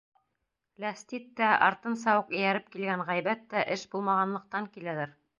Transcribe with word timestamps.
Ләстит 0.83 1.25
тә, 1.41 1.49
артынса 1.65 2.15
уҡ 2.21 2.33
эйәреп 2.37 2.71
килгән 2.75 3.03
ғәйбәт 3.09 3.43
тә 3.51 3.61
эш 3.75 3.83
булмағанлыҡтан 3.93 4.71
киләлер. 4.79 5.13